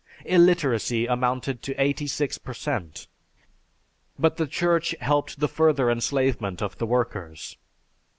[0.25, 3.07] Illiteracy amounted to eighty six percent.
[4.17, 7.55] But the Church helped the further enslavement of the workers.